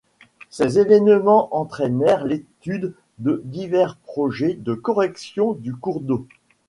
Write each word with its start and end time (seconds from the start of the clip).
Ces 0.49 0.79
événements 0.79 1.55
entrainèrent 1.55 2.25
l'étude 2.25 2.95
de 3.19 3.43
divers 3.45 3.97
projets 3.97 4.55
de 4.55 4.73
correction 4.73 5.53
du 5.53 5.75
cours 5.75 6.01
d'eau. 6.01 6.25